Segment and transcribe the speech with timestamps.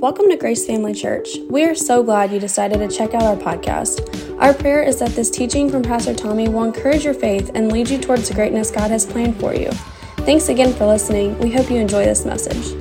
[0.00, 1.38] Welcome to Grace Family Church.
[1.50, 4.40] We are so glad you decided to check out our podcast.
[4.40, 7.90] Our prayer is that this teaching from Pastor Tommy will encourage your faith and lead
[7.90, 9.72] you towards the greatness God has planned for you.
[10.18, 11.36] Thanks again for listening.
[11.40, 12.80] We hope you enjoy this message.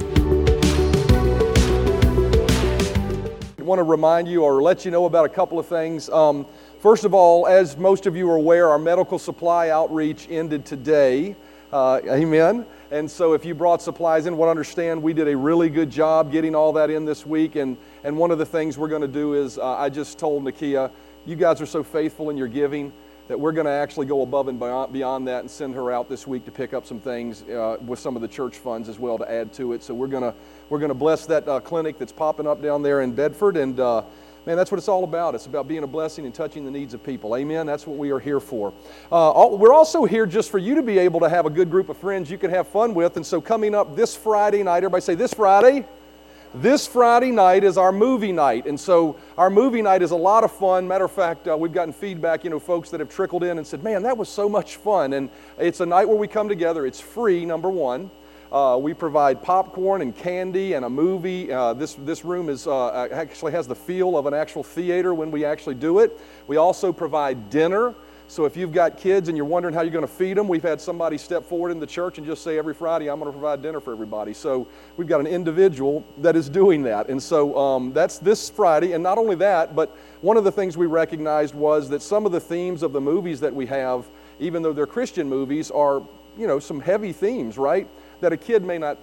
[3.57, 6.09] I want to remind you or let you know about a couple of things.
[6.09, 6.45] Um,
[6.81, 11.35] first of all, as most of you are aware, our medical supply outreach ended today.
[11.73, 12.63] Uh, amen.
[12.89, 16.31] And so, if you brought supplies in, what understand we did a really good job
[16.31, 17.57] getting all that in this week.
[17.57, 17.75] And,
[18.05, 20.89] and one of the things we're going to do is, uh, I just told Nakia,
[21.25, 22.93] you guys are so faithful in your giving
[23.27, 26.07] that we're going to actually go above and beyond beyond that and send her out
[26.07, 28.97] this week to pick up some things uh, with some of the church funds as
[28.97, 29.83] well to add to it.
[29.83, 30.33] So we're going to
[30.69, 33.79] we're going to bless that uh, clinic that's popping up down there in Bedford and.
[34.47, 35.35] Man, that's what it's all about.
[35.35, 37.35] It's about being a blessing and touching the needs of people.
[37.35, 37.65] Amen.
[37.65, 38.71] That's what we are here for.
[39.11, 41.69] Uh, all, we're also here just for you to be able to have a good
[41.69, 43.17] group of friends you can have fun with.
[43.17, 45.85] And so, coming up this Friday night, everybody say this Friday.
[46.55, 48.67] This Friday night is our movie night.
[48.67, 50.87] And so, our movie night is a lot of fun.
[50.87, 53.67] Matter of fact, uh, we've gotten feedback, you know, folks that have trickled in and
[53.67, 55.11] said, man, that was so much fun.
[55.11, 56.85] And it's a night where we come together.
[56.85, 58.09] It's free, number one.
[58.51, 61.51] Uh, we provide popcorn and candy and a movie.
[61.51, 65.31] Uh, this, this room is, uh, actually has the feel of an actual theater when
[65.31, 66.17] we actually do it.
[66.47, 67.93] We also provide dinner.
[68.29, 70.63] So if you've got kids and you're wondering how you're going to feed them, we've
[70.63, 73.37] had somebody step forward in the church and just say every Friday, I'm going to
[73.37, 74.33] provide dinner for everybody.
[74.33, 74.67] So
[74.97, 77.07] we've got an individual that is doing that.
[77.07, 78.91] And so um, that's this Friday.
[78.91, 82.33] And not only that, but one of the things we recognized was that some of
[82.33, 86.03] the themes of the movies that we have, even though they're Christian movies, are,
[86.37, 87.87] you know, some heavy themes, right?
[88.21, 88.97] That a kid may not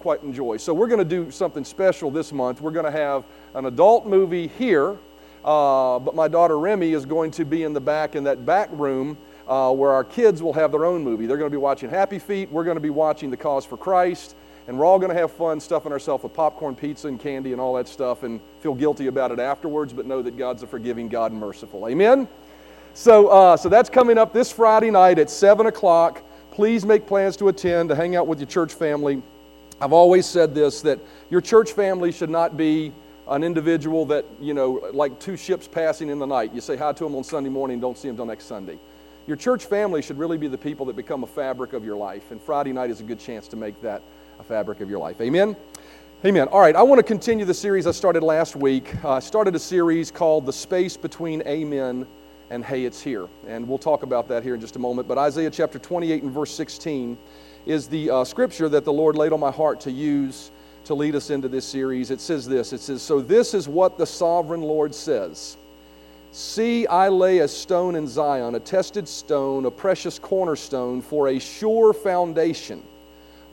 [0.00, 0.56] quite enjoy.
[0.56, 2.60] So we're going to do something special this month.
[2.60, 4.96] We're going to have an adult movie here,
[5.44, 8.68] uh, but my daughter Remy is going to be in the back in that back
[8.72, 11.26] room uh, where our kids will have their own movie.
[11.26, 12.50] They're going to be watching Happy Feet.
[12.50, 14.36] We're going to be watching The Case for Christ.
[14.68, 17.60] And we're all going to have fun stuffing ourselves with popcorn, pizza, and candy and
[17.60, 21.08] all that stuff and feel guilty about it afterwards, but know that God's a forgiving
[21.08, 21.88] God and merciful.
[21.88, 22.28] Amen?
[22.94, 26.22] So, uh, so that's coming up this Friday night at 7 o'clock
[26.60, 29.22] please make plans to attend, to hang out with your church family.
[29.80, 30.98] I've always said this that
[31.30, 32.92] your church family should not be
[33.28, 36.52] an individual that, you know, like two ships passing in the night.
[36.52, 38.78] You say hi to them on Sunday morning, don't see them till next Sunday.
[39.26, 42.30] Your church family should really be the people that become a fabric of your life,
[42.30, 44.02] and Friday night is a good chance to make that
[44.38, 45.18] a fabric of your life.
[45.22, 45.56] Amen?
[46.26, 46.46] Amen.
[46.48, 49.02] All right, I want to continue the series I started last week.
[49.02, 52.06] Uh, I started a series called The Space Between Amen
[52.50, 53.28] and hey, it's here.
[53.46, 55.08] And we'll talk about that here in just a moment.
[55.08, 57.16] But Isaiah chapter 28 and verse 16
[57.64, 60.50] is the uh, scripture that the Lord laid on my heart to use
[60.84, 62.10] to lead us into this series.
[62.10, 65.56] It says this It says, So this is what the sovereign Lord says
[66.32, 71.40] See, I lay a stone in Zion, a tested stone, a precious cornerstone for a
[71.40, 72.82] sure foundation.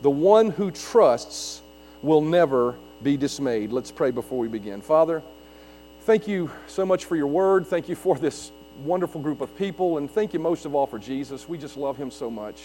[0.04, 1.64] The one who trusts
[2.04, 3.72] will never be dismayed.
[3.72, 4.82] Let's pray before we begin.
[4.82, 5.24] Father,
[6.02, 7.66] thank you so much for your word.
[7.66, 8.52] Thank you for this
[8.84, 9.98] wonderful group of people.
[9.98, 11.48] And thank you most of all for Jesus.
[11.48, 12.62] We just love him so much.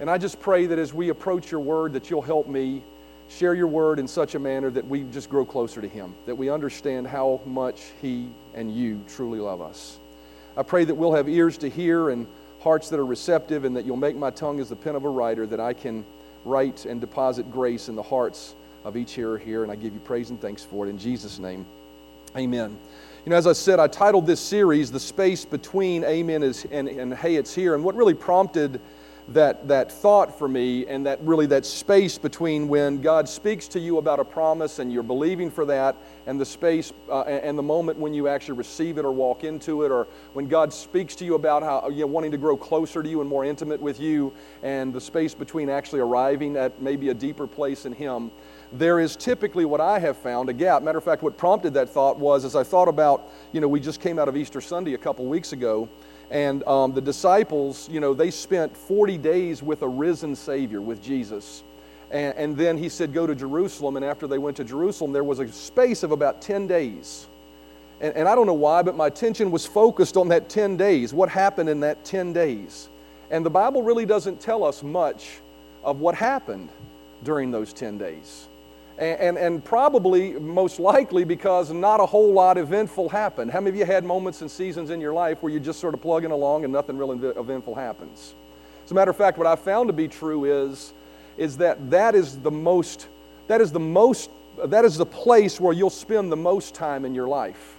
[0.00, 2.82] And I just pray that as we approach your word, that you'll help me
[3.28, 6.34] share your word in such a manner that we just grow closer to him, that
[6.34, 9.98] we understand how much he and you truly love us.
[10.56, 12.26] I pray that we'll have ears to hear and
[12.60, 15.08] hearts that are receptive, and that you'll make my tongue as the pen of a
[15.08, 16.04] writer, that I can
[16.44, 18.54] write and deposit grace in the hearts
[18.84, 19.62] of each hearer here.
[19.62, 20.90] And I give you praise and thanks for it.
[20.90, 21.64] In Jesus' name,
[22.36, 22.76] amen.
[23.26, 26.88] You know, as I said, I titled this series The Space Between Amen is, and,
[26.88, 27.74] and Hey It's Here.
[27.74, 28.80] And what really prompted
[29.28, 33.78] that, that thought for me and that really that space between when God speaks to
[33.78, 37.62] you about a promise and you're believing for that and the space uh, and the
[37.62, 41.26] moment when you actually receive it or walk into it or when God speaks to
[41.26, 44.00] you about how you know, wanting to grow closer to you and more intimate with
[44.00, 44.32] you
[44.62, 48.30] and the space between actually arriving at maybe a deeper place in Him
[48.72, 50.82] there is typically what I have found a gap.
[50.82, 53.80] Matter of fact, what prompted that thought was as I thought about, you know, we
[53.80, 55.88] just came out of Easter Sunday a couple weeks ago,
[56.30, 61.02] and um, the disciples, you know, they spent 40 days with a risen Savior, with
[61.02, 61.64] Jesus.
[62.12, 63.96] And, and then he said, Go to Jerusalem.
[63.96, 67.26] And after they went to Jerusalem, there was a space of about 10 days.
[68.00, 71.12] And, and I don't know why, but my attention was focused on that 10 days.
[71.12, 72.88] What happened in that 10 days?
[73.32, 75.38] And the Bible really doesn't tell us much
[75.82, 76.68] of what happened
[77.24, 78.48] during those 10 days
[79.00, 83.50] and, and, probably most likely because not a whole lot eventful happened.
[83.50, 85.94] How many of you had moments and seasons in your life where you're just sort
[85.94, 88.34] of plugging along and nothing really eventful happens?
[88.84, 90.92] As a matter of fact, what I found to be true is,
[91.38, 93.08] is that that is the most,
[93.46, 94.30] that is the most,
[94.64, 97.76] that is the place where you'll spend the most time in your life.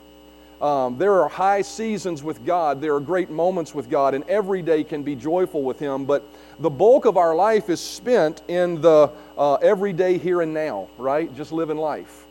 [0.60, 4.62] Um, there are high seasons with God, there are great moments with God, and every
[4.62, 6.06] day can be joyful with Him.
[6.06, 6.24] But
[6.62, 11.34] the bulk of our life is spent in the uh, everyday here and now, right?
[11.36, 12.28] Just living life.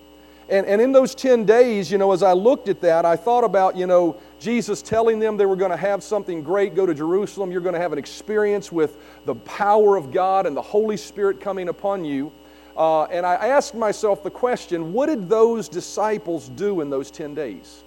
[0.49, 3.43] and, and in those 10 days, you know, as I looked at that, I thought
[3.43, 6.94] about, you know, Jesus telling them they were going to have something great, go to
[6.94, 8.97] Jerusalem, you're going to have an experience with
[9.27, 12.33] the power of God and the Holy Spirit coming upon you.
[12.76, 17.35] Uh, and I asked myself the question what did those disciples do in those 10
[17.35, 17.83] days?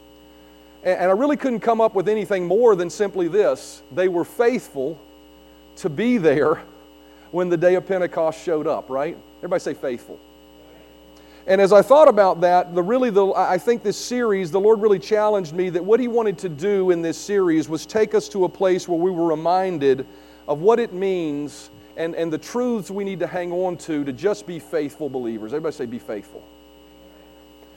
[0.83, 4.25] And, and I really couldn't come up with anything more than simply this they were
[4.25, 4.99] faithful
[5.77, 6.61] to be there
[7.31, 9.17] when the day of Pentecost showed up, right?
[9.39, 10.19] Everybody say faithful.
[11.45, 14.79] And as I thought about that, the really the, I think this series, the Lord
[14.79, 18.29] really challenged me that what He wanted to do in this series was take us
[18.29, 20.05] to a place where we were reminded
[20.47, 24.13] of what it means and, and the truths we need to hang on to to
[24.13, 25.53] just be faithful believers.
[25.53, 26.43] Everybody say, be faithful.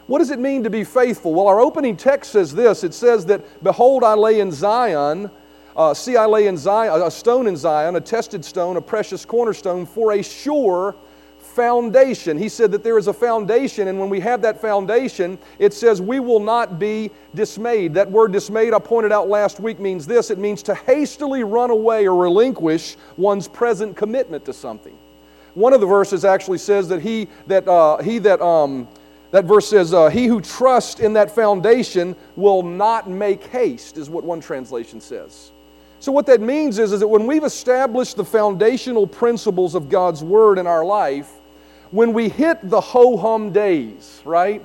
[0.06, 1.34] What does it mean to be faithful?
[1.34, 5.30] Well, our opening text says this it says that, Behold, I lay in Zion,
[5.76, 9.24] uh, see, I lay in Zion, a stone in Zion, a tested stone, a precious
[9.24, 10.96] cornerstone, for a sure
[11.38, 12.38] foundation.
[12.38, 16.00] He said that there is a foundation, and when we have that foundation, it says
[16.00, 17.94] we will not be dismayed.
[17.94, 21.70] That word dismayed, I pointed out last week, means this it means to hastily run
[21.70, 24.96] away or relinquish one's present commitment to something.
[25.54, 28.88] One of the verses actually says that he that, uh, he that, um,
[29.30, 34.08] that verse says, uh, He who trusts in that foundation will not make haste, is
[34.08, 35.52] what one translation says.
[36.06, 40.22] So, what that means is, is that when we've established the foundational principles of God's
[40.22, 41.28] Word in our life,
[41.90, 44.64] when we hit the ho hum days, right?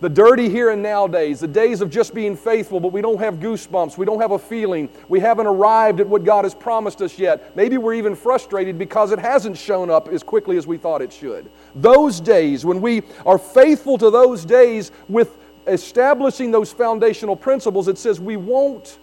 [0.00, 3.20] The dirty here and now days, the days of just being faithful, but we don't
[3.20, 7.00] have goosebumps, we don't have a feeling, we haven't arrived at what God has promised
[7.02, 7.54] us yet.
[7.54, 11.12] Maybe we're even frustrated because it hasn't shown up as quickly as we thought it
[11.12, 11.48] should.
[11.76, 15.38] Those days, when we are faithful to those days with
[15.68, 18.98] establishing those foundational principles, it says we won't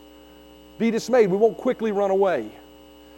[0.82, 2.50] be dismayed, we won't quickly run away.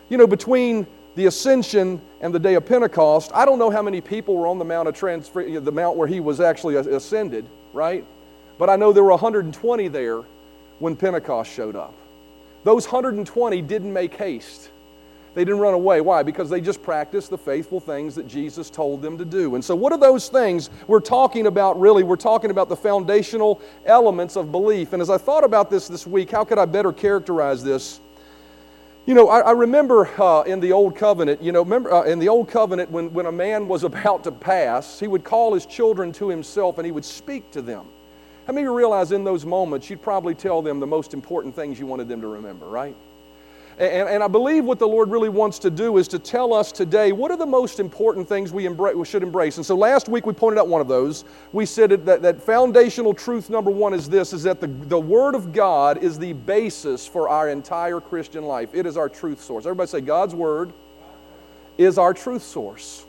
[0.10, 4.02] You know, between the ascension and the day of Pentecost, I don't know how many
[4.02, 8.06] people were on the mount of transfer, the mount where he was actually ascended, right?
[8.60, 10.24] But I know there were 120 there
[10.80, 11.94] when Pentecost showed up.
[12.66, 14.70] Those 120 didn't make haste.
[15.34, 16.02] They didn't run away.
[16.02, 16.22] Why?
[16.22, 19.56] Because they just practiced the faithful things that Jesus told them to do.
[19.56, 22.04] And so, what are those things we're talking about really?
[22.04, 24.94] We're talking about the foundational elements of belief.
[24.94, 28.00] And as I thought about this this week, how could I better characterize this?
[29.06, 32.20] You know, I, I remember uh, in the Old Covenant, you know, remember uh, in
[32.20, 35.66] the Old Covenant when, when a man was about to pass, he would call his
[35.66, 37.86] children to himself and he would speak to them.
[38.46, 41.56] How many of you realize in those moments you'd probably tell them the most important
[41.56, 42.96] things you wanted them to remember, right?
[43.78, 46.72] And, and, I believe what the Lord really wants to do is to tell us
[46.72, 49.58] today what are the most important things we, we should embrace.
[49.58, 51.26] And so last week we pointed out one of those.
[51.52, 55.34] We said that, that foundational truth number one is this, is that the, the Word
[55.34, 58.70] of God is the basis for our entire Christian life.
[58.74, 59.66] It is our truth source.
[59.66, 60.74] Everybody say, God's Word
[61.78, 63.06] is our truth source.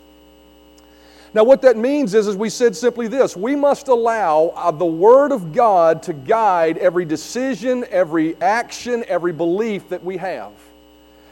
[1.34, 4.84] Now, what that means is, as we said simply this we must allow uh, the
[4.86, 10.52] Word of God to guide every decision, every action, every belief that we have.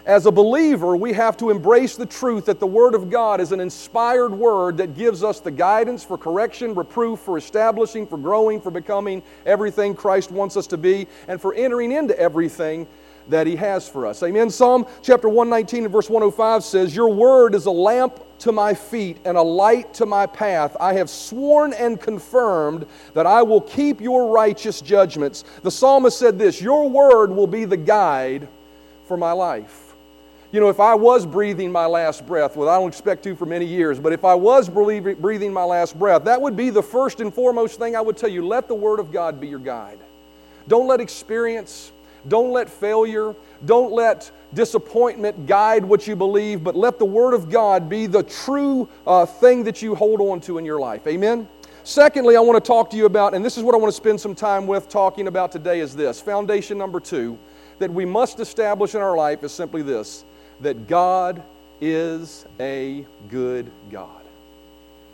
[0.04, 3.52] As a believer, we have to embrace the truth that the Word of God is
[3.52, 8.60] an inspired Word that gives us the guidance for correction, reproof, for establishing, for growing,
[8.60, 12.88] for becoming everything Christ wants us to be, and for entering into everything
[13.28, 14.22] that He has for us.
[14.22, 14.50] Amen.
[14.50, 19.18] Psalm chapter 119 and verse 105 says, Your Word is a lamp to my feet
[19.24, 20.76] and a light to my path.
[20.80, 25.44] I have sworn and confirmed that I will keep your righteous judgments.
[25.62, 28.48] The psalmist said this Your word will be the guide
[29.06, 29.94] for my life.
[30.50, 33.46] You know, if I was breathing my last breath, well, I don't expect to for
[33.46, 37.20] many years, but if I was breathing my last breath, that would be the first
[37.20, 38.44] and foremost thing I would tell you.
[38.44, 40.00] Let the Word of God be your guide.
[40.66, 41.92] Don't let experience,
[42.28, 47.50] don't let failure, don't let disappointment guide what you believe, but let the Word of
[47.50, 51.06] God be the true uh, thing that you hold on to in your life.
[51.06, 51.48] Amen?
[51.84, 53.96] Secondly, I want to talk to you about, and this is what I want to
[53.96, 56.20] spend some time with talking about today, is this.
[56.20, 57.38] Foundation number two
[57.78, 60.24] that we must establish in our life is simply this
[60.60, 61.42] that God
[61.80, 64.22] is a good God.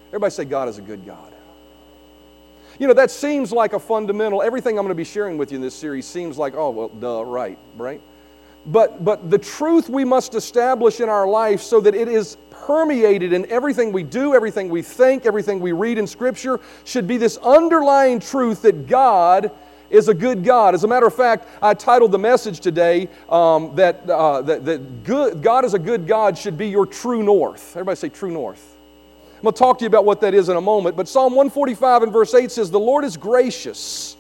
[0.09, 1.33] Everybody say, God is a good God.
[2.79, 5.57] You know, that seems like a fundamental, everything I'm going to be sharing with you
[5.57, 8.01] in this series seems like, oh, well, duh, right, right?
[8.67, 13.33] But, but the truth we must establish in our life so that it is permeated
[13.33, 17.37] in everything we do, everything we think, everything we read in Scripture should be this
[17.39, 19.51] underlying truth that God
[19.91, 20.75] is a good God.
[20.75, 25.03] As a matter of fact, I titled the message today um, that, uh, that, that
[25.03, 27.73] good, God is a good God should be your true north.
[27.75, 28.78] Everybody say true north.
[29.39, 31.33] I'm going to talk to you about what that is in a moment, but Psalm
[31.33, 34.17] 145 and verse 8 says, The Lord is gracious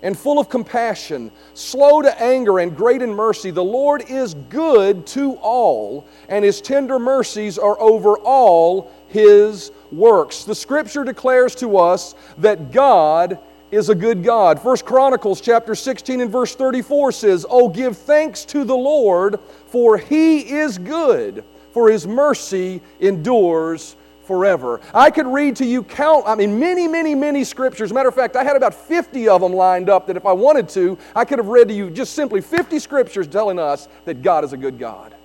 [0.00, 3.50] and full of compassion, slow to anger and great in mercy.
[3.50, 10.44] The Lord is good to all, and his tender mercies are over all his works.
[10.44, 13.40] The scripture declares to us that God
[13.72, 14.62] is a good God.
[14.62, 19.98] First Chronicles chapter 16 and verse 34 says, "Oh give thanks to the Lord, for
[19.98, 23.96] he is good, for his mercy endures
[24.30, 27.92] forever." I could read to you count I mean many many many scriptures.
[27.92, 30.68] Matter of fact, I had about 50 of them lined up that if I wanted
[30.70, 34.44] to, I could have read to you just simply 50 scriptures telling us that God
[34.44, 35.16] is a good God.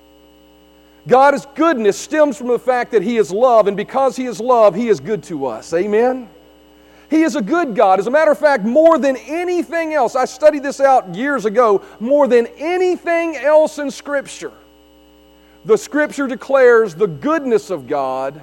[1.06, 4.74] God's goodness stems from the fact that He is love, and because He is love,
[4.74, 5.72] He is good to us.
[5.72, 6.28] Amen?
[7.08, 8.00] He is a good God.
[8.00, 11.82] As a matter of fact, more than anything else, I studied this out years ago,
[12.00, 14.52] more than anything else in Scripture,
[15.64, 18.40] the Scripture declares the goodness of God.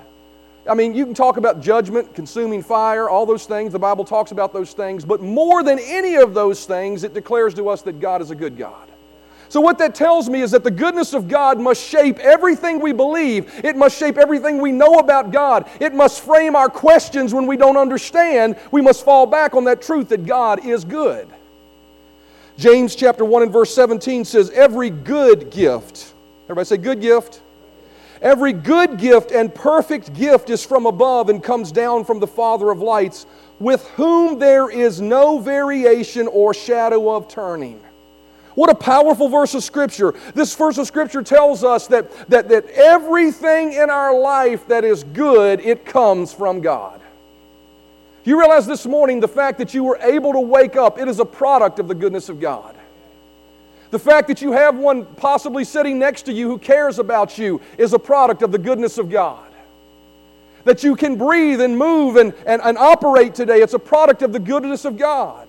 [0.70, 3.74] I mean, you can talk about judgment, consuming fire, all those things.
[3.74, 5.04] The Bible talks about those things.
[5.04, 8.36] But more than any of those things, it declares to us that God is a
[8.36, 8.90] good God.
[9.50, 12.92] So, what that tells me is that the goodness of God must shape everything we
[12.92, 13.64] believe.
[13.64, 15.70] It must shape everything we know about God.
[15.80, 18.56] It must frame our questions when we don't understand.
[18.72, 21.28] We must fall back on that truth that God is good.
[22.58, 26.14] James chapter 1 and verse 17 says, Every good gift,
[26.46, 27.42] everybody say good gift.
[28.24, 32.72] Every good gift and perfect gift is from above and comes down from the Father
[32.72, 33.26] of lights,
[33.60, 37.84] with whom there is no variation or shadow of turning.
[38.56, 40.14] What a powerful verse of Scripture.
[40.34, 45.04] This verse of Scripture tells us that, that, that everything in our life that is
[45.04, 47.02] good, it comes from God.
[48.24, 51.20] You realize this morning the fact that you were able to wake up, it is
[51.20, 52.74] a product of the goodness of God.
[53.94, 57.62] The fact that you have one possibly sitting next to you who cares about you
[57.78, 59.54] is a product of the goodness of God.
[60.64, 64.34] That you can breathe and move and, and, and operate today, it's a product of
[64.34, 65.48] the goodness of God.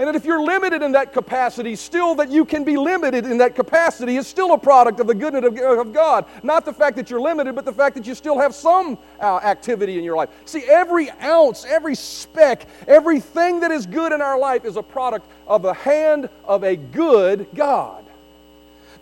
[0.00, 3.36] And that if you're limited in that capacity, still that you can be limited in
[3.36, 6.24] that capacity is still a product of the goodness of God.
[6.42, 9.36] Not the fact that you're limited, but the fact that you still have some uh,
[9.40, 10.30] activity in your life.
[10.46, 15.26] See, every ounce, every speck, everything that is good in our life is a product
[15.46, 18.02] of the hand of a good God.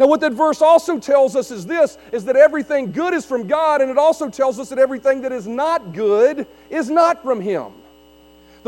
[0.01, 3.47] Now, what that verse also tells us is this is that everything good is from
[3.47, 7.41] God, and it also tells us that everything that is not good is not from
[7.41, 7.73] Him.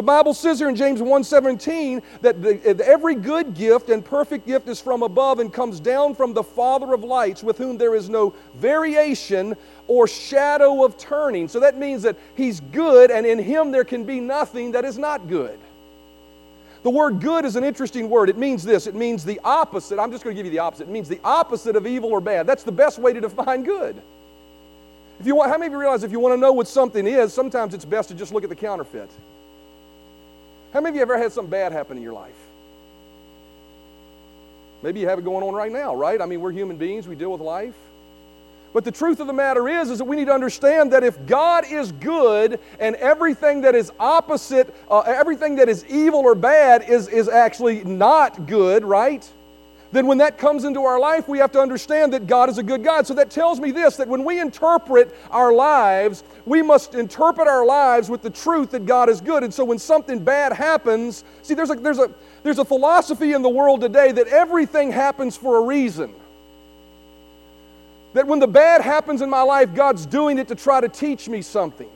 [0.01, 4.67] The Bible says here in James 1:17 that the, every good gift and perfect gift
[4.67, 8.09] is from above and comes down from the Father of lights, with whom there is
[8.09, 9.55] no variation
[9.89, 11.49] or shadow of turning.
[11.49, 14.97] So that means that He's good, and in Him there can be nothing that is
[14.97, 15.59] not good.
[16.83, 18.31] The word good is an interesting word.
[18.31, 19.99] It means this it means the opposite.
[19.99, 20.89] I'm just going to give you the opposite.
[20.89, 22.47] It means the opposite of evil or bad.
[22.47, 24.01] That's the best way to define good.
[25.19, 27.07] If you want, how many of you realize if you want to know what something
[27.07, 29.11] is, sometimes it's best to just look at the counterfeit?
[30.73, 32.35] How many of you ever had something bad happen in your life?
[34.83, 36.21] Maybe you have it going on right now, right?
[36.21, 37.75] I mean, we're human beings, we deal with life.
[38.73, 41.27] But the truth of the matter is, is that we need to understand that if
[41.27, 46.89] God is good and everything that is opposite, uh, everything that is evil or bad
[46.89, 49.29] is, is actually not good, right?
[49.93, 52.63] Then when that comes into our life, we have to understand that God is a
[52.63, 53.09] good God.
[53.09, 57.67] So that tells me this that when we interpret our lives, we must interpret our
[57.67, 59.43] lives with the truth that God is good.
[59.43, 62.11] And so when something bad happens, see, there's a, there's a,
[62.45, 66.15] there's a philosophy in the world today that everything happens for a reason.
[68.13, 71.29] That when the bad happens in my life, God's doing it to try to teach
[71.29, 71.91] me something.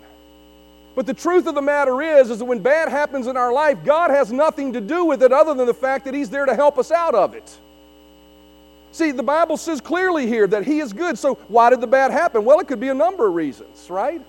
[0.97, 3.85] But the truth of the matter is, is that when bad happens in our life,
[3.85, 6.55] God has nothing to do with it other than the fact that He's there to
[6.55, 7.59] help us out of it.
[8.95, 11.19] See, the Bible says clearly here that He is good.
[11.19, 12.45] So, why did the bad happen?
[12.45, 14.23] Well, it could be a number of reasons, right?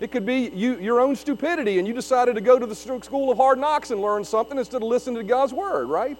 [0.00, 3.30] It could be you, your own stupidity, and you decided to go to the school
[3.30, 6.16] of hard knocks and learn something instead of listening to God's word, right?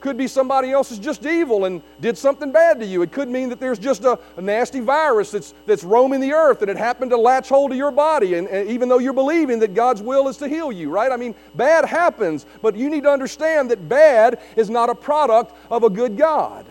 [0.00, 3.02] Could be somebody else is just evil and did something bad to you.
[3.02, 6.62] It could mean that there's just a, a nasty virus that's, that's roaming the earth
[6.62, 8.34] and it happened to latch hold of your body.
[8.34, 11.12] And, and even though you're believing that God's will is to heal you, right?
[11.12, 15.54] I mean, bad happens, but you need to understand that bad is not a product
[15.70, 16.64] of a good God.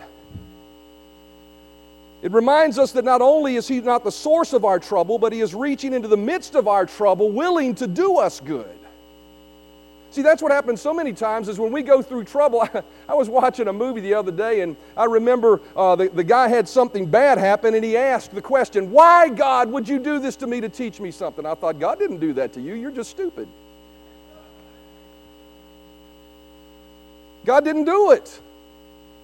[2.21, 5.31] It reminds us that not only is He not the source of our trouble, but
[5.31, 8.78] He is reaching into the midst of our trouble, willing to do us good.
[10.11, 12.67] See, that's what happens so many times is when we go through trouble.
[13.07, 16.47] I, was watching a movie the other day, and I remember uh, the, the guy
[16.47, 20.35] had something bad happen, and he asked the question, Why, God, would you do this
[20.37, 21.45] to me to teach me something?
[21.45, 22.73] I thought, God didn't do that to you.
[22.73, 23.47] You're just stupid.
[27.45, 28.39] God didn't do it.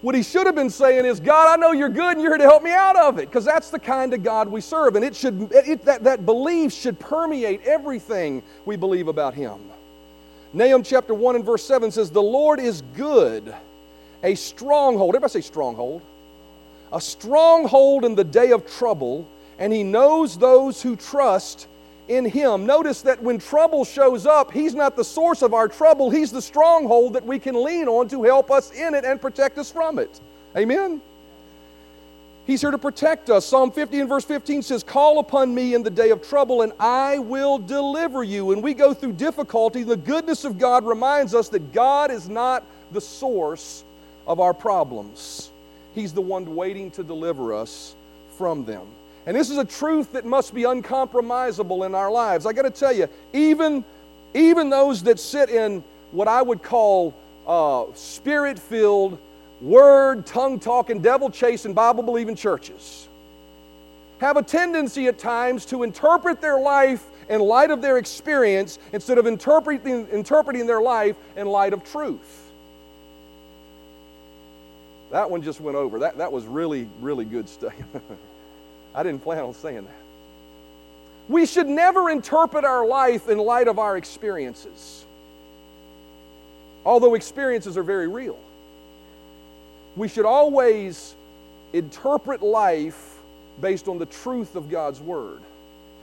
[0.02, 2.38] What he should have been saying is, God, I know you're good and you're here
[2.38, 4.96] to help me out of it, because that's the kind of God we serve.
[4.96, 9.60] And it should, it, that, that belief should permeate everything we believe about him.
[10.56, 13.54] Nahum chapter 1 and verse 7 says, The Lord is good,
[14.24, 15.14] a stronghold.
[15.14, 16.02] Everybody say stronghold.
[16.94, 19.28] A stronghold in the day of trouble,
[19.60, 21.68] and He knows those who trust
[22.08, 22.66] in Him.
[22.66, 26.42] Notice that when trouble shows up, He's not the source of our trouble, He's the
[26.42, 30.00] stronghold that we can lean on to help us in it and protect us from
[30.00, 30.22] it.
[30.56, 31.02] Amen?
[32.46, 33.46] He's here to protect us.
[33.46, 36.74] Psalm 50 and verse 15 says, Call upon me in the day of trouble, and
[36.80, 38.52] I will deliver you.
[38.52, 39.82] And we go through difficulty.
[39.82, 43.84] The goodness of God reminds us that God is not the source
[44.28, 45.52] of our problems,
[45.94, 47.96] He's the one waiting to deliver us
[48.38, 48.88] from them.
[49.26, 52.46] And this is a truth that must be uncompromisable in our lives.
[52.46, 53.84] I got to tell you, even,
[54.34, 57.16] even those that sit in what I would call
[57.48, 59.18] uh, spirit filled,
[59.62, 63.08] word, tongue talking, devil chasing, Bible believing churches
[64.20, 69.18] have a tendency at times to interpret their life in light of their experience instead
[69.18, 72.52] of interpreting, interpreting their life in light of truth.
[75.12, 76.00] That one just went over.
[76.00, 77.74] That, that was really, really good stuff.
[78.96, 79.96] I didn't plan on saying that.
[81.28, 85.04] We should never interpret our life in light of our experiences,
[86.86, 88.38] although experiences are very real
[89.96, 91.16] we should always
[91.74, 93.20] interpret life
[93.62, 95.42] based on the truth of God's Word.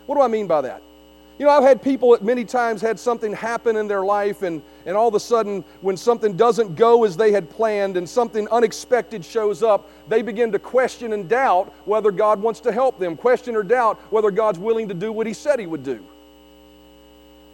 [0.07, 0.83] What do I mean by that?
[1.39, 4.63] You know, I've had people at many times had something happen in their life, and,
[4.87, 8.47] and all of a sudden, when something doesn't go as they had planned and something
[8.49, 13.17] unexpected shows up, they begin to question and doubt whether God wants to help them,
[13.17, 16.05] question or doubt whether God's willing to do what He said He would do.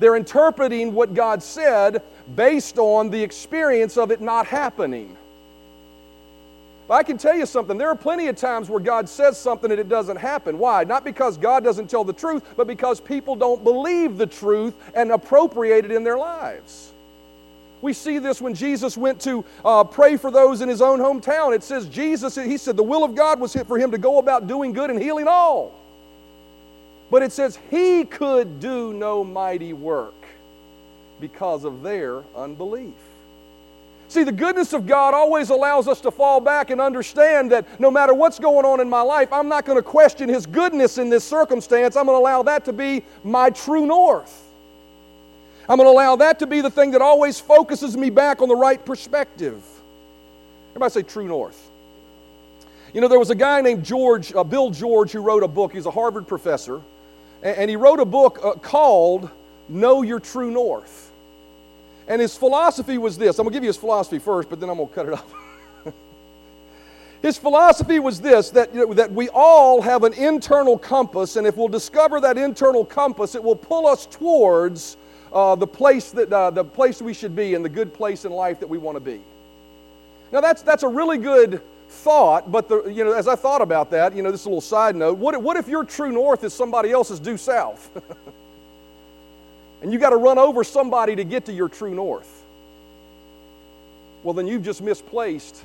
[0.01, 2.03] They're interpreting what God said
[2.35, 5.17] based on the experience of it not happening.
[6.91, 7.77] I can tell you something.
[7.77, 10.59] There are plenty of times where God says something and it doesn't happen.
[10.59, 10.85] Why?
[10.85, 15.13] Not because God doesn't tell the truth, but because people don't believe the truth and
[15.13, 16.93] appropriate it in their lives.
[17.81, 21.55] We see this when Jesus went to uh, pray for those in his own hometown.
[21.55, 24.47] It says, Jesus, he said, the will of God was for him to go about
[24.47, 25.75] doing good and healing all.
[27.11, 30.15] But it says, he could do no mighty work
[31.21, 32.95] because of their unbelief.
[34.09, 37.91] See, the goodness of God always allows us to fall back and understand that no
[37.91, 41.11] matter what's going on in my life, I'm not going to question His goodness in
[41.11, 41.95] this circumstance.
[41.95, 44.45] I'm going to allow that to be my true north.
[45.69, 48.49] I'm going to allow that to be the thing that always focuses me back on
[48.49, 49.63] the right perspective.
[50.71, 51.71] Everybody say true north.
[52.95, 55.75] You know, there was a guy named George, uh, Bill George, who wrote a book.
[55.75, 56.81] He's a Harvard professor.
[57.43, 59.29] And, he wrote a book uh, called
[59.69, 61.08] Know Your True North.
[62.09, 64.71] And his philosophy was this I'm going to give you his philosophy first, but then
[64.71, 65.35] I'm going to cut it off.
[67.23, 71.47] his philosophy was this that, you know, that we all have an internal compass, and
[71.47, 74.97] if we'll discover that internal compass, it will pull us towards
[75.33, 78.33] uh, the, place that, uh, the place we should be and the good place in
[78.33, 79.21] life that we want to be.
[80.33, 83.91] Now, that's, that's a really good thought, but the, you know, as I thought about
[83.91, 85.19] that, you know, this is a little side note.
[85.19, 87.91] What, what if your true north is somebody else's due south?
[89.83, 92.45] and you got to run over somebody to get to your true north,
[94.23, 95.65] well, then you've just misplaced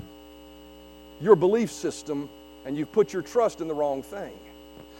[1.21, 2.29] your belief system
[2.65, 4.31] and you've put your trust in the wrong thing.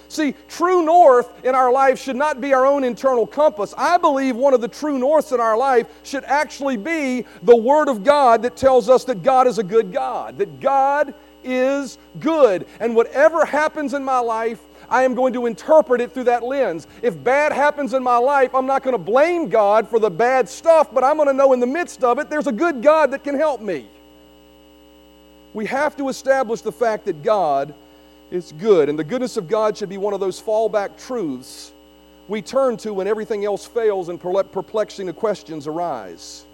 [0.09, 3.73] See, true north in our life should not be our own internal compass.
[3.77, 7.87] I believe one of the true norths in our life should actually be the Word
[7.87, 12.67] of God that tells us that God is a good God, that God is good.
[12.79, 16.87] And whatever happens in my life, I am going to interpret it through that lens.
[17.01, 20.47] If bad happens in my life, I'm not going to blame God for the bad
[20.49, 23.11] stuff, but I'm going to know in the midst of it, there's a good God
[23.11, 23.87] that can help me.
[25.53, 27.73] We have to establish the fact that God
[28.31, 31.71] is good, and the goodness of God should be one of those fallback truths
[32.27, 36.45] we turn to when everything else fails and perplexing questions arise.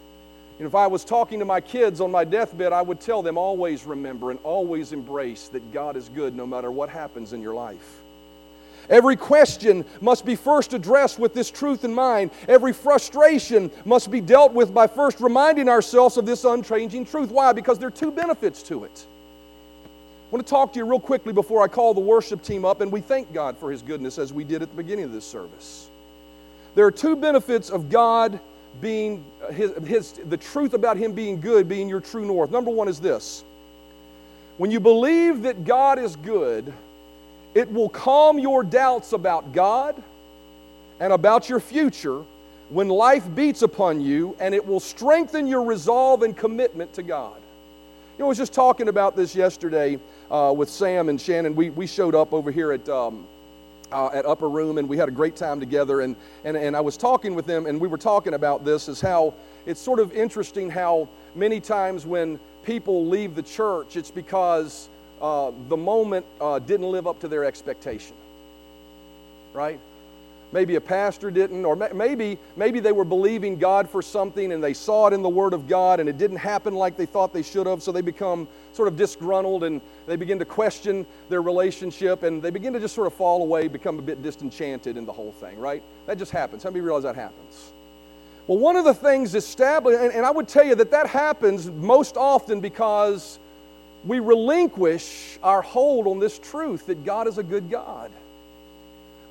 [0.58, 3.38] And if I was talking to my kids on my deathbed, I would tell them
[3.38, 7.54] always remember and always embrace that God is good no matter what happens in your
[7.54, 8.02] life.
[8.90, 12.32] Every question must be first addressed with this truth in mind.
[12.48, 17.30] Every frustration must be dealt with by first reminding ourselves of this unchanging truth.
[17.30, 17.54] Why?
[17.54, 19.06] Because there are two benefits to it.
[19.86, 22.82] I want to talk to you real quickly before I call the worship team up
[22.82, 25.26] and we thank God for His goodness as we did at the beginning of this
[25.26, 25.90] service.
[26.76, 28.40] There are two benefits of God
[28.82, 32.52] being uh, his, his, the truth about Him being good, being your true north.
[32.52, 33.44] Number one is this
[34.58, 36.74] when you believe that God is good,
[37.54, 40.02] it will calm your doubts about God
[41.00, 42.24] and about your future
[42.70, 47.36] when life beats upon you, and it will strengthen your resolve and commitment to God.
[48.18, 49.98] You know, I was just talking about this yesterday
[50.30, 51.56] uh, with Sam and Shannon.
[51.56, 53.26] We, we showed up over here at, um,
[53.92, 56.02] uh, at Upper Room, and we had a great time together.
[56.02, 59.02] And, and, and I was talking with them, and we were talking about this is
[59.02, 59.34] how
[59.66, 64.90] it's sort of interesting how many times when people leave the church, it's because
[65.22, 68.16] uh, the moment uh, didn't live up to their expectation.
[69.54, 69.80] right?
[70.52, 74.74] Maybe a pastor didn't, or maybe, maybe they were believing God for something and they
[74.74, 77.44] saw it in the Word of God and it didn't happen like they thought they
[77.44, 82.24] should have, so they become sort of disgruntled and they begin to question their relationship
[82.24, 85.14] and they begin to just sort of fall away, become a bit disenchanted in the
[85.14, 85.84] whole thing, right?
[86.08, 86.64] That just happens.
[86.64, 87.72] How many realize that happens?
[88.48, 91.70] Well, one of the things established, and, and I would tell you that that happens
[91.70, 93.38] most often because
[94.06, 98.12] we relinquish our hold on this truth that God is a good God.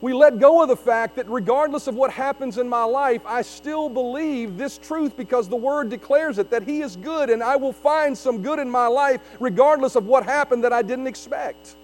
[0.00, 3.42] We let go of the fact that regardless of what happens in my life, I
[3.42, 7.56] still believe this truth because the Word declares it that He is good and I
[7.56, 11.74] will find some good in my life regardless of what happened that I didn't expect.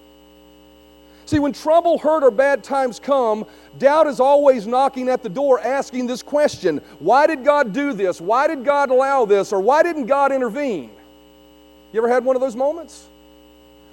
[1.26, 3.46] See, when trouble, hurt, or bad times come,
[3.78, 8.20] doubt is always knocking at the door asking this question Why did God do this?
[8.20, 9.52] Why did God allow this?
[9.52, 10.90] Or why didn't God intervene?
[11.94, 13.06] You ever had one of those moments?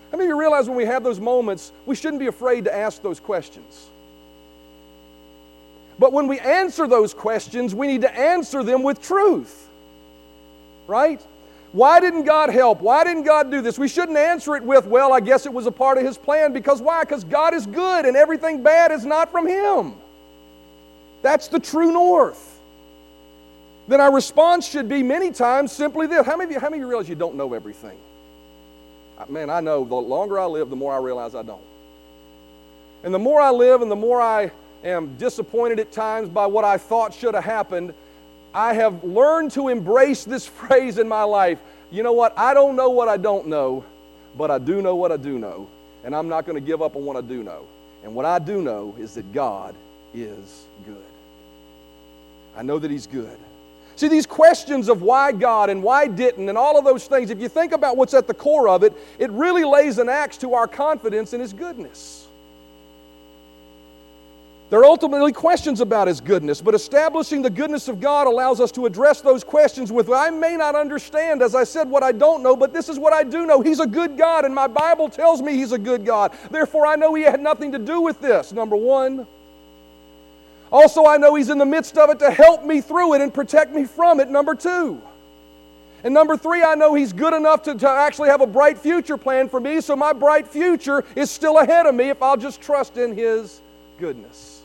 [0.10, 2.76] How many of you realize when we have those moments, we shouldn't be afraid to
[2.76, 3.90] ask those questions?
[6.00, 9.70] But when we answer those questions, we need to answer them with truth.
[10.88, 11.22] Right?
[11.74, 12.82] Why didn't God help?
[12.82, 13.78] Why didn't God do this?
[13.78, 16.54] We shouldn't answer it with, well, I guess it was a part of His plan.
[16.54, 17.04] Because why?
[17.04, 19.94] Because God is good and everything bad is not from Him.
[21.22, 22.51] That's the true north.
[23.92, 26.26] Then our response should be many times simply this.
[26.26, 27.98] How many of you, how many of you realize you don't know everything?
[29.28, 31.60] Man, I know the longer I live, the more I realize I don't.
[33.04, 34.52] And the more I live and the more I
[34.86, 37.94] am disappointed at times by what I thought should have happened,
[38.54, 41.60] I have learned to embrace this phrase in my life.
[41.92, 42.32] You know what?
[42.40, 43.84] I don't know what I don't know,
[44.38, 45.68] but I do know what I do know.
[46.06, 47.68] And I'm not going to give up on what I do know.
[48.06, 49.76] And what I do know is that God
[50.14, 50.96] is good.
[52.56, 53.38] I know that He's good.
[53.96, 57.40] See, these questions of why God and why didn't and all of those things, if
[57.40, 60.54] you think about what's at the core of it, it really lays an axe to
[60.54, 62.28] our confidence in His goodness.
[64.72, 68.86] They're ultimately questions about His goodness, but establishing the goodness of God allows us to
[68.86, 72.56] address those questions with, I may not understand, as I said, what I don't know,
[72.56, 73.60] but this is what I do know.
[73.60, 76.34] He's a good God, and my Bible tells me He's a good God.
[76.50, 79.28] Therefore, I know He had nothing to do with this, number one.
[80.72, 83.34] Also, I know He's in the midst of it to help me through it and
[83.34, 85.02] protect me from it, number two.
[86.04, 89.18] And number three, I know He's good enough to, to actually have a bright future
[89.18, 92.62] plan for me, so my bright future is still ahead of me if I'll just
[92.62, 93.62] trust in His
[94.00, 94.62] goodness.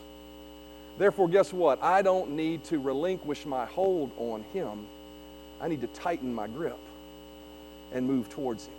[0.97, 1.83] Therefore, guess what?
[1.83, 4.87] I don't need to relinquish my hold on Him.
[5.61, 6.79] I need to tighten my grip
[7.93, 8.73] and move towards Him.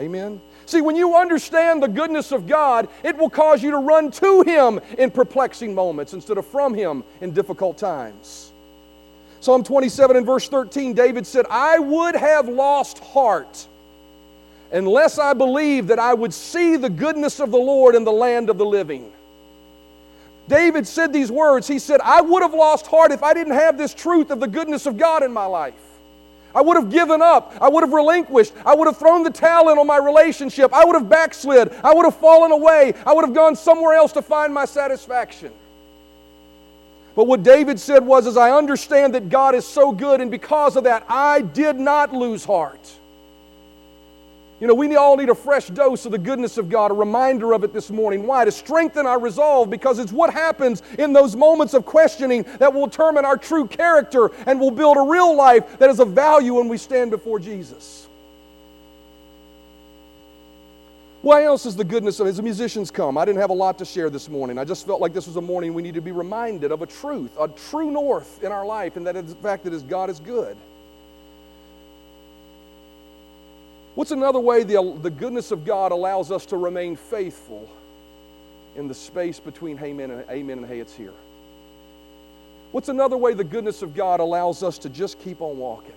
[0.00, 0.40] Amen?
[0.64, 4.42] See, when you understand the goodness of God, it will cause you to run to
[4.42, 8.52] Him in perplexing moments instead of from Him in difficult times.
[9.40, 13.66] Psalm 27 and verse 13, David said, I would have lost heart
[14.72, 18.48] unless I believed that I would see the goodness of the Lord in the land
[18.48, 19.12] of the living.
[20.48, 21.68] David said these words.
[21.68, 24.48] He said, I would have lost heart if I didn't have this truth of the
[24.48, 25.89] goodness of God in my life.
[26.54, 27.54] I would have given up.
[27.60, 28.52] I would have relinquished.
[28.64, 30.72] I would have thrown the towel in on my relationship.
[30.72, 31.72] I would have backslid.
[31.84, 32.94] I would have fallen away.
[33.06, 35.52] I would have gone somewhere else to find my satisfaction.
[37.14, 40.76] But what David said was, as I understand that God is so good, and because
[40.76, 42.80] of that, I did not lose heart.
[44.60, 47.54] You know, we all need a fresh dose of the goodness of God, a reminder
[47.54, 48.26] of it this morning.
[48.26, 48.44] Why?
[48.44, 52.86] To strengthen our resolve, because it's what happens in those moments of questioning that will
[52.86, 56.68] determine our true character and will build a real life that is of value when
[56.68, 58.06] we stand before Jesus.
[61.22, 63.16] Why else is the goodness of as the musicians come?
[63.16, 64.58] I didn't have a lot to share this morning.
[64.58, 66.86] I just felt like this was a morning we need to be reminded of a
[66.86, 70.10] truth, a true north in our life, and that is the fact that is God
[70.10, 70.56] is good.
[73.94, 77.68] What's another way the, the goodness of God allows us to remain faithful
[78.76, 81.12] in the space between amen and, amen and hey, it's here?
[82.72, 85.94] What's another way the goodness of God allows us to just keep on walking?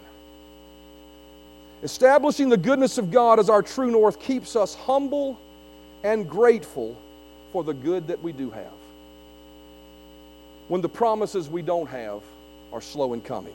[1.84, 5.38] Establishing the goodness of God as our true north keeps us humble
[6.04, 6.98] and grateful
[7.52, 8.72] for the good that we do have.
[10.68, 12.22] When the promises we don't have
[12.72, 13.54] are slow in coming.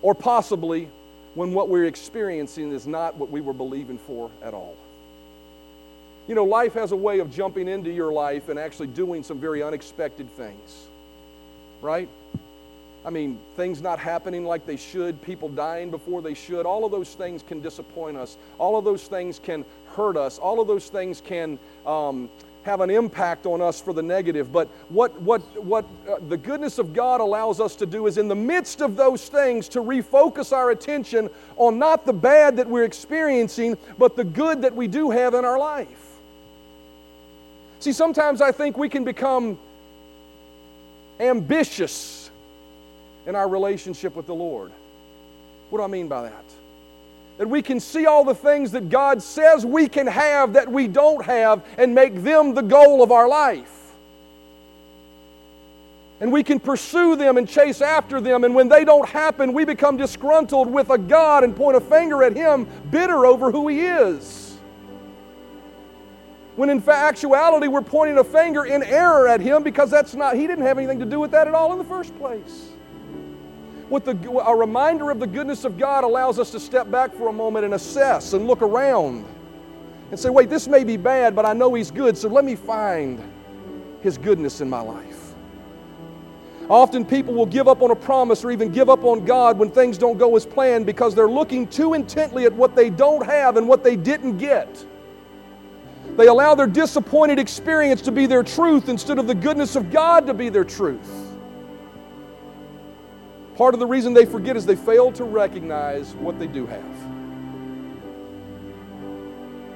[0.00, 0.88] Or possibly
[1.34, 4.76] when what we're experiencing is not what we were believing for at all.
[6.28, 9.40] You know, life has a way of jumping into your life and actually doing some
[9.40, 10.86] very unexpected things,
[11.80, 12.08] right?
[13.04, 16.92] I mean, things not happening like they should, people dying before they should, all of
[16.92, 18.36] those things can disappoint us.
[18.58, 19.64] All of those things can
[19.96, 20.38] hurt us.
[20.38, 22.30] All of those things can um,
[22.64, 24.52] have an impact on us for the negative.
[24.52, 28.28] But what, what, what uh, the goodness of God allows us to do is, in
[28.28, 32.84] the midst of those things, to refocus our attention on not the bad that we're
[32.84, 35.88] experiencing, but the good that we do have in our life.
[37.80, 39.58] See, sometimes I think we can become
[41.18, 42.30] ambitious
[43.26, 44.70] in our relationship with the Lord.
[45.70, 46.44] What do I mean by that?
[47.42, 50.86] That we can see all the things that God says we can have that we
[50.86, 53.90] don't have and make them the goal of our life.
[56.20, 59.64] And we can pursue them and chase after them, and when they don't happen, we
[59.64, 63.80] become disgruntled with a God and point a finger at Him, bitter over who He
[63.80, 64.56] is.
[66.54, 70.46] When in actuality, we're pointing a finger in error at Him because that's not, He
[70.46, 72.71] didn't have anything to do with that at all in the first place.
[73.92, 77.28] What the, a reminder of the goodness of God allows us to step back for
[77.28, 79.26] a moment and assess and look around
[80.10, 82.56] and say, wait, this may be bad, but I know He's good, so let me
[82.56, 83.22] find
[84.00, 85.34] His goodness in my life.
[86.70, 89.70] Often people will give up on a promise or even give up on God when
[89.70, 93.58] things don't go as planned because they're looking too intently at what they don't have
[93.58, 94.86] and what they didn't get.
[96.16, 100.26] They allow their disappointed experience to be their truth instead of the goodness of God
[100.28, 101.21] to be their truth.
[103.62, 106.96] Part of the reason they forget is they fail to recognize what they do have.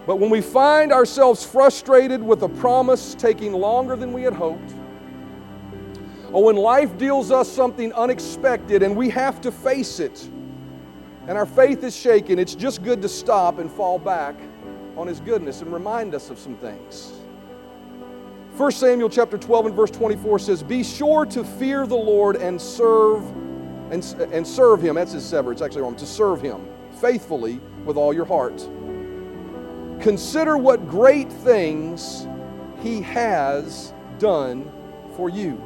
[0.08, 4.74] But when we find ourselves frustrated with a promise taking longer than we had hoped,
[6.32, 10.28] or when life deals us something unexpected and we have to face it,
[11.28, 14.34] and our faith is shaken, it's just good to stop and fall back
[14.96, 17.12] on His goodness and remind us of some things.
[18.56, 22.60] 1 Samuel chapter 12 and verse 24 says, Be sure to fear the Lord and
[22.60, 23.45] serve
[23.90, 24.96] and, and serve him.
[24.96, 25.96] That's his sever, it's actually wrong.
[25.96, 26.66] To serve him
[27.00, 28.58] faithfully with all your heart.
[30.00, 32.26] Consider what great things
[32.82, 34.70] he has done
[35.16, 35.62] for you.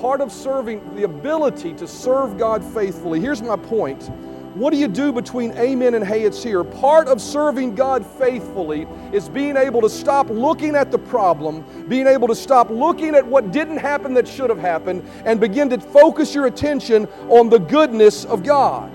[0.00, 3.20] Part of serving, the ability to serve God faithfully.
[3.20, 4.10] Here's my point
[4.54, 6.62] what do you do between amen and hey, it's here?
[6.62, 12.06] Part of serving God faithfully is being able to stop looking at the problem, being
[12.06, 15.80] able to stop looking at what didn't happen that should have happened, and begin to
[15.80, 18.92] focus your attention on the goodness of God.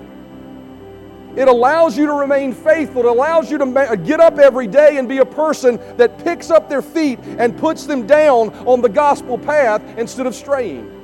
[1.36, 3.02] It allows you to remain faithful.
[3.02, 6.68] It allows you to get up every day and be a person that picks up
[6.68, 10.97] their feet and puts them down on the gospel path instead of straying.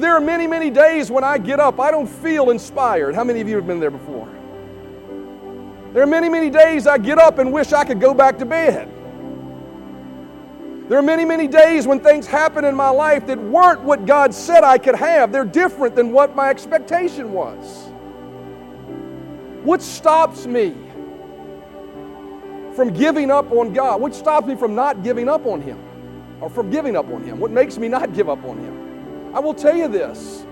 [0.00, 3.14] There are many, many days when I get up, I don't feel inspired.
[3.14, 4.28] How many of you have been there before?
[5.92, 8.44] There are many, many days I get up and wish I could go back to
[8.44, 8.88] bed.
[10.88, 14.34] There are many, many days when things happen in my life that weren't what God
[14.34, 15.32] said I could have.
[15.32, 17.86] They're different than what my expectation was.
[19.62, 20.74] What stops me
[22.74, 24.00] from giving up on God?
[24.00, 25.78] What stops me from not giving up on Him?
[26.40, 27.38] Or from giving up on Him?
[27.38, 28.83] What makes me not give up on Him?
[29.34, 30.46] I will tell you this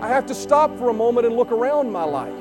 [0.00, 2.32] I have to stop for a moment and look around my life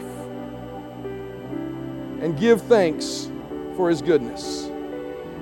[2.19, 3.31] and give thanks
[3.75, 4.71] for His goodness.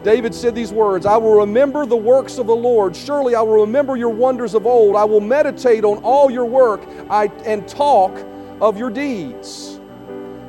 [0.04, 2.96] David said these words I will remember the works of the Lord.
[2.96, 4.98] Surely I will remember your wonders of old.
[4.98, 8.12] I will meditate on all your work and talk
[8.60, 9.80] of your deeds.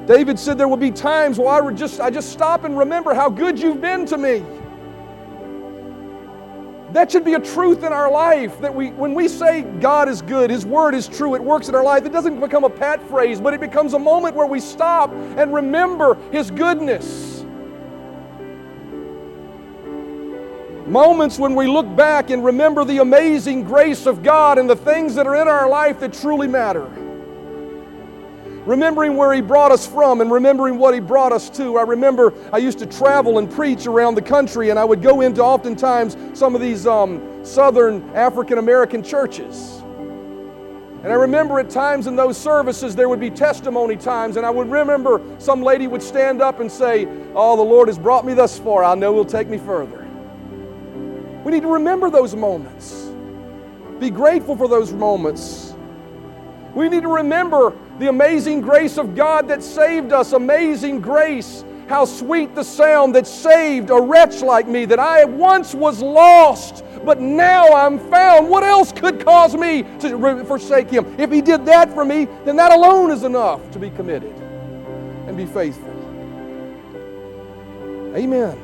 [0.07, 3.15] David said there will be times where I would just I just stop and remember
[3.15, 4.45] how good you've been to me.
[6.93, 10.21] That should be a truth in our life that we, when we say God is
[10.21, 13.03] good, His word is true, it works in our life, it doesn't become a pat
[13.09, 17.45] phrase, but it becomes a moment where we stop and remember His goodness.
[20.87, 25.15] Moments when we look back and remember the amazing grace of God and the things
[25.15, 26.91] that are in our life that truly matter
[28.65, 31.79] remembering where He brought us from and remembering what He brought us to.
[31.79, 35.21] I remember I used to travel and preach around the country, and I would go
[35.21, 39.83] into oftentimes some of these um, southern African American churches.
[41.03, 44.51] And I remember at times in those services there would be testimony times, and I
[44.51, 48.35] would remember some lady would stand up and say, Oh, the Lord has brought me
[48.35, 48.85] thus far.
[48.85, 49.99] I know He'll take me further.
[51.45, 53.11] We need to remember those moments.
[53.99, 55.75] Be grateful for those moments.
[56.75, 60.33] We need to remember the amazing grace of God that saved us.
[60.33, 61.65] Amazing grace.
[61.89, 66.85] How sweet the sound that saved a wretch like me, that I once was lost,
[67.05, 68.49] but now I'm found.
[68.49, 71.15] What else could cause me to forsake Him?
[71.17, 74.35] If He did that for me, then that alone is enough to be committed
[75.29, 75.91] and be faithful.
[78.17, 78.59] Amen.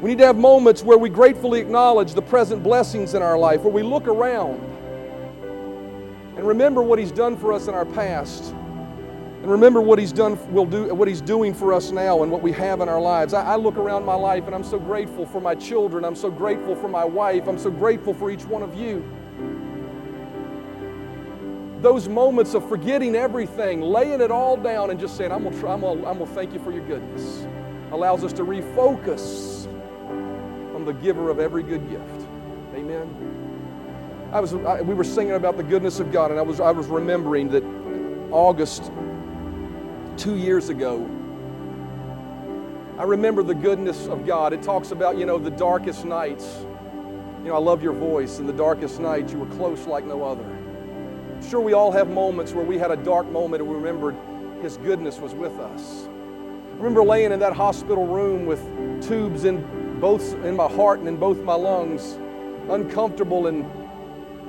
[0.00, 3.60] We need to have moments where we gratefully acknowledge the present blessings in our life,
[3.60, 4.58] where we look around
[6.38, 8.54] and remember what He's done for us in our past.
[9.42, 12.42] And remember what He's done, will do, what He's doing for us now and what
[12.42, 13.34] we have in our lives.
[13.34, 16.04] I, I look around my life and I'm so grateful for my children.
[16.04, 17.48] I'm so grateful for my wife.
[17.48, 19.04] I'm so grateful for each one of you.
[21.80, 25.68] Those moments of forgetting everything, laying it all down, and just saying, I'm going to
[25.68, 27.46] I'm gonna, I'm gonna thank you for your goodness,
[27.92, 29.66] allows us to refocus
[30.74, 32.28] on the giver of every good gift.
[32.74, 33.57] Amen.
[34.30, 36.70] I was, I, we were singing about the goodness of God, and I was, I
[36.70, 37.64] was remembering that
[38.30, 38.92] August
[40.18, 41.08] two years ago,
[42.98, 44.52] I remember the goodness of God.
[44.52, 46.58] It talks about, you know, the darkest nights.
[47.38, 48.38] You know, I love your voice.
[48.38, 50.44] In the darkest nights, you were close like no other.
[51.48, 54.16] Sure we all have moments where we had a dark moment and we remembered
[54.60, 56.06] His goodness was with us.
[56.06, 58.60] I remember laying in that hospital room with
[59.06, 62.18] tubes in both in my heart and in both my lungs,
[62.68, 63.64] uncomfortable and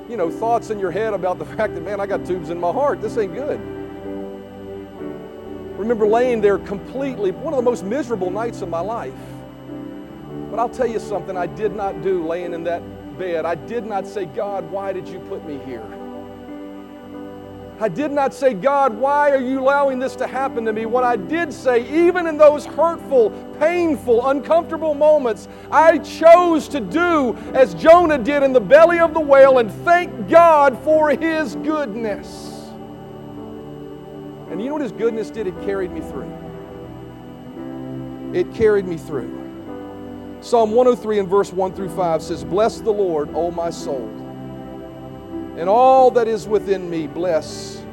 [0.09, 2.59] you know, thoughts in your head about the fact that, man, I got tubes in
[2.59, 3.01] my heart.
[3.01, 3.59] This ain't good.
[5.77, 9.13] Remember laying there completely, one of the most miserable nights of my life.
[10.49, 12.81] But I'll tell you something I did not do laying in that
[13.17, 13.45] bed.
[13.45, 15.85] I did not say, God, why did you put me here?
[17.81, 20.85] I did not say, God, why are you allowing this to happen to me?
[20.85, 27.35] What I did say, even in those hurtful, painful, uncomfortable moments, I chose to do
[27.53, 32.69] as Jonah did in the belly of the whale and thank God for his goodness.
[34.49, 35.47] And you know what his goodness did?
[35.47, 36.33] It carried me through.
[38.33, 39.37] It carried me through.
[40.41, 44.28] Psalm 103 and verse 1 through 5 says, Bless the Lord, O my soul
[45.59, 47.85] and all that is within me, bless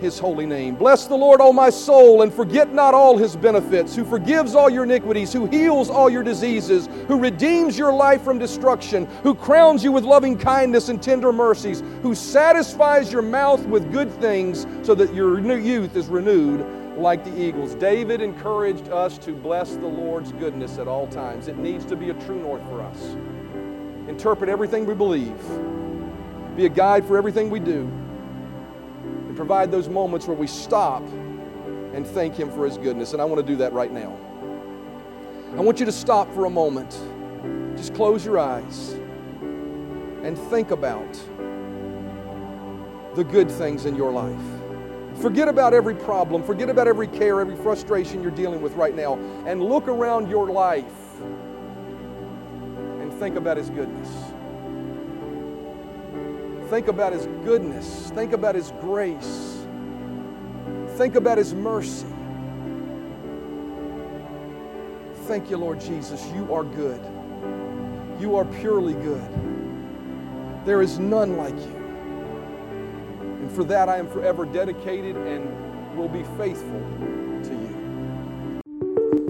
[0.00, 0.74] his holy name.
[0.74, 4.70] Bless the Lord, O my soul, and forget not all his benefits, who forgives all
[4.70, 9.84] your iniquities, who heals all your diseases, who redeems your life from destruction, who crowns
[9.84, 14.94] you with loving kindness and tender mercies, who satisfies your mouth with good things so
[14.94, 17.74] that your youth is renewed like the eagles.
[17.74, 21.46] David encouraged us to bless the Lord's goodness at all times.
[21.46, 23.16] It needs to be a true north for us.
[24.08, 25.38] Interpret everything we believe
[26.56, 27.80] be a guide for everything we do,
[29.28, 31.02] and provide those moments where we stop
[31.94, 33.12] and thank Him for His goodness.
[33.12, 34.16] And I want to do that right now.
[35.56, 36.98] I want you to stop for a moment.
[37.76, 38.92] Just close your eyes
[40.22, 41.12] and think about
[43.14, 44.40] the good things in your life.
[45.20, 49.18] Forget about every problem, forget about every care, every frustration you're dealing with right now,
[49.46, 51.20] and look around your life
[53.00, 54.31] and think about His goodness.
[56.72, 58.10] Think about His goodness.
[58.14, 59.58] Think about His grace.
[60.96, 62.06] Think about His mercy.
[65.26, 66.26] Thank you, Lord Jesus.
[66.34, 66.98] You are good.
[68.18, 70.64] You are purely good.
[70.64, 71.76] There is none like you.
[73.42, 77.11] And for that, I am forever dedicated and will be faithful.